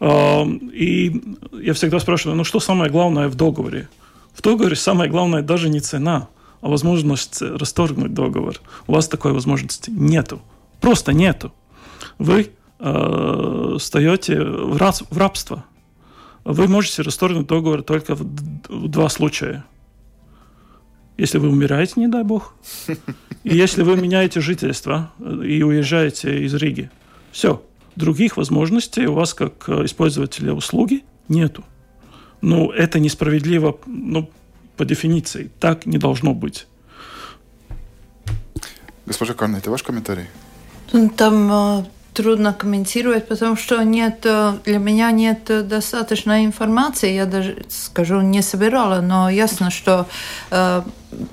[0.01, 1.21] И
[1.61, 3.87] я всегда спрашиваю, ну, что самое главное в договоре?
[4.33, 6.27] В договоре самое главное даже не цена,
[6.61, 8.59] а возможность расторгнуть договор.
[8.87, 10.41] У вас такой возможности нету.
[10.81, 11.53] Просто нету.
[12.19, 15.63] Вы э, встаете в, раб, в рабство
[16.45, 19.65] вы можете расторгнуть договор только в, в два случая.
[21.17, 22.53] Если вы умираете, не дай бог,
[23.43, 26.91] и если вы меняете жительство э, и уезжаете из Риги.
[27.31, 27.63] Все.
[27.95, 31.63] Других возможностей у вас, как э, использователя услуги, нету.
[32.41, 34.29] Ну, это несправедливо, ну,
[34.77, 35.49] по дефиниции.
[35.59, 36.67] Так не должно быть.
[39.05, 40.25] Госпожа Карна, это ваш комментарий?
[41.15, 41.85] Там э,
[42.15, 44.25] трудно комментировать, потому что нет,
[44.65, 47.13] для меня нет достаточной информации.
[47.13, 50.07] Я даже, скажу, не собирала, но ясно, что
[50.49, 50.81] э,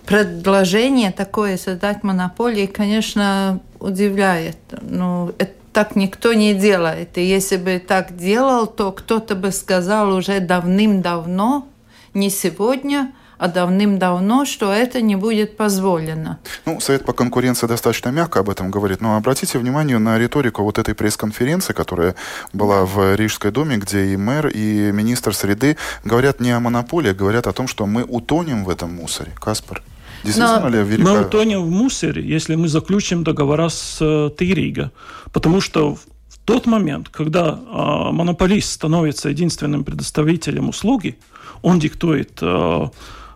[0.05, 4.59] предложение такое создать монополии, конечно, удивляет.
[4.83, 7.17] Ну, это так никто не делает.
[7.17, 11.67] И если бы так делал, то кто-то бы сказал уже давным-давно,
[12.15, 13.13] не сегодня,
[13.43, 16.39] а давным-давно, что это не будет позволено.
[16.65, 20.79] Ну, Совет по конкуренции достаточно мягко об этом говорит, но обратите внимание на риторику вот
[20.79, 22.15] этой пресс-конференции, которая
[22.53, 27.15] была в Рижской думе, где и мэр, и министр среды говорят не о монополии, а
[27.15, 29.33] говорят о том, что мы утонем в этом муссоре.
[29.41, 29.83] Каспар.
[30.23, 31.11] Действительно Но ли велика...
[31.11, 34.93] Мы утонем в мусоре, если мы заключим договора с э, Тирига.
[35.33, 41.19] Потому что в тот момент, когда э, монополист становится единственным предоставителем услуги,
[41.63, 42.89] он диктует э,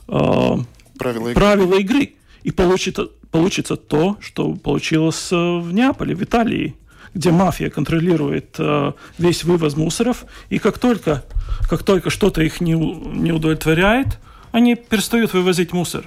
[0.06, 1.34] правила, игры.
[1.34, 2.14] правила игры.
[2.42, 6.76] И получится, получится то, что получилось э, в Неаполе, в Италии,
[7.14, 11.24] где мафия контролирует э, весь вывоз мусоров, и как только,
[11.68, 14.18] как только что-то их не, не удовлетворяет,
[14.52, 16.04] они перестают вывозить мусор.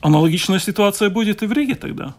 [0.00, 2.14] Аналогичная ситуация будет и в Риге тогда.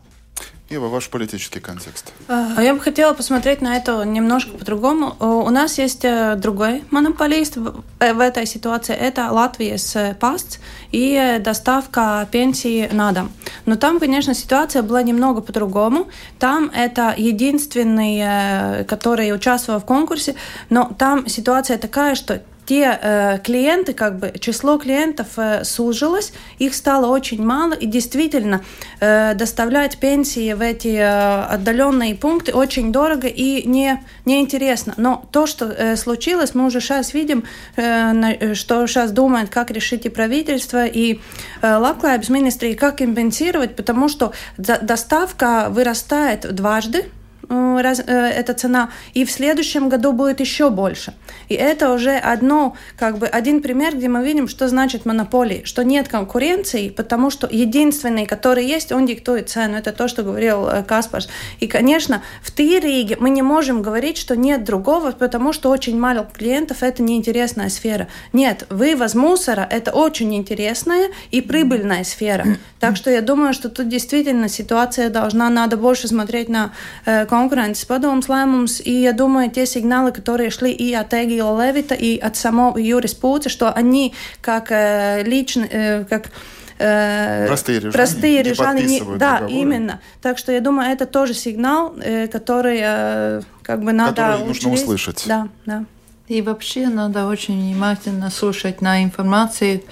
[0.69, 2.11] Ева, ваш политический контекст.
[2.27, 5.15] А, я бы хотела посмотреть на это немножко по-другому.
[5.19, 7.57] У нас есть э, другой монополист
[7.99, 8.95] э, в этой ситуации.
[8.95, 10.59] Это Латвия с ПАСТ
[10.91, 13.31] и доставка пенсии на дом.
[13.67, 16.07] Но там, конечно, ситуация была немного по-другому.
[16.39, 20.33] Там это единственный, э, который участвовал в конкурсе,
[20.71, 26.73] но там ситуация такая, что те э, клиенты, как бы число клиентов э, сужилось, их
[26.73, 28.63] стало очень мало, и действительно
[28.99, 34.93] э, доставлять пенсии в эти э, отдаленные пункты очень дорого и не неинтересно.
[34.97, 37.43] Но то, что э, случилось, мы уже сейчас видим,
[37.75, 41.19] э, на, что сейчас думает, как решить и правительство, и
[41.61, 47.05] э, Лаклайбс министрии, как компенсировать, потому что доставка вырастает дважды
[47.49, 51.13] раз, эта цена, и в следующем году будет еще больше.
[51.49, 55.83] И это уже одно, как бы один пример, где мы видим, что значит монополии, что
[55.83, 59.77] нет конкуренции, потому что единственный, который есть, он диктует цену.
[59.77, 61.27] Это то, что говорил Каспарс.
[61.59, 66.27] И, конечно, в Тириге мы не можем говорить, что нет другого, потому что очень мало
[66.33, 68.07] клиентов, это неинтересная сфера.
[68.33, 72.45] Нет, вывоз мусора– это очень интересная и прибыльная сфера.
[72.79, 76.71] Так что я думаю, что тут действительно ситуация должна, надо больше смотреть на
[77.05, 81.95] э, конкуренces padomus lēmums, и я думаю, те сигналы, которые шли и от Эгила Левита,
[81.95, 86.31] и от самого Юрис Пуца, что они как э, лично, э, как
[86.77, 89.53] простые рижане, простые рижане не, да, договоры.
[89.53, 90.01] именно.
[90.21, 91.95] Так что я думаю, это тоже сигнал,
[92.29, 92.81] который
[93.61, 95.23] как бы надо который нужно услышать.
[95.25, 95.85] Да, да.
[96.27, 99.83] И вообще надо очень внимательно слушать на информацию,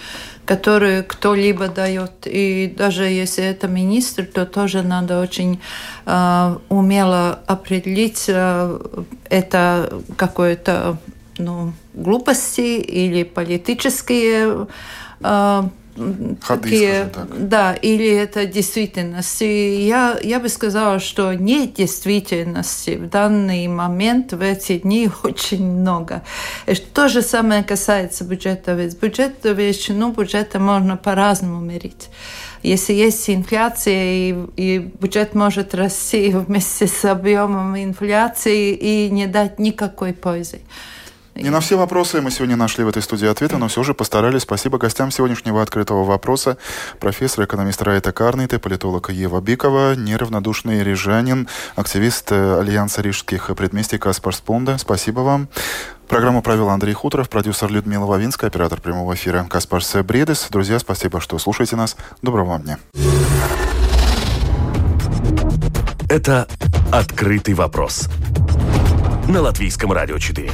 [0.46, 2.26] которую кто-либо дает.
[2.26, 5.62] И даже если это министр, то тоже надо очень
[6.06, 8.80] э, умело определить, э,
[9.30, 10.98] это какое-то
[11.38, 14.68] ну, глупости или политические
[15.22, 15.64] э,
[15.96, 17.48] Ходы, такие, так.
[17.48, 19.41] Да, или это действительность.
[19.41, 25.66] И я, я бы сказала, что нет действительности в данный момент, в эти дни очень
[25.66, 26.24] много.
[26.66, 28.74] И то же самое касается бюджета.
[28.74, 32.10] Ведь бюджет, величину бюджета можно по-разному мерить.
[32.64, 39.60] Если есть инфляция, и, и бюджет может расти вместе с объемом инфляции и не дать
[39.60, 40.62] никакой пользы.
[41.36, 44.44] Не на все вопросы мы сегодня нашли в этой студии ответы, но все же постарались.
[44.44, 46.58] Спасибо гостям сегодняшнего открытого вопроса.
[47.00, 54.36] Профессор, экономист Райта Карниты, политолог Ева Бикова, неравнодушный рижанин, активист э, Альянса рижских предместий Каспар
[54.36, 54.78] Спонда.
[54.78, 55.48] Спасибо вам.
[56.08, 60.48] Программу провел Андрей Хуторов, продюсер Людмила Вавинская, оператор прямого эфира Каспар Бредес.
[60.52, 61.98] Друзья, спасибо, что слушаете нас.
[62.22, 62.78] Доброго вам дня.
[66.10, 66.48] Это
[66.92, 68.08] «Открытый вопрос»
[69.28, 70.52] на Латвийском радио 4.